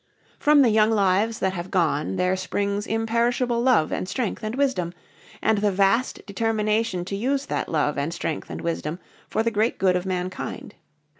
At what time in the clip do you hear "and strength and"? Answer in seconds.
3.91-4.55, 7.99-8.61